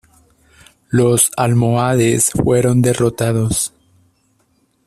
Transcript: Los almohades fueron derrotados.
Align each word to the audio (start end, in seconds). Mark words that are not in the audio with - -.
Los 0.89 1.29
almohades 1.37 2.31
fueron 2.31 2.81
derrotados. 2.81 3.71